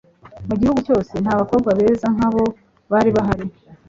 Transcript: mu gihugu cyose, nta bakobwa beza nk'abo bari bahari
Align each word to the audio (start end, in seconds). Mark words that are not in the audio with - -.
mu 0.47 0.55
gihugu 0.59 0.79
cyose, 0.87 1.13
nta 1.23 1.33
bakobwa 1.39 1.69
beza 1.79 2.07
nk'abo 2.15 2.43
bari 2.91 3.09
bahari 3.17 3.45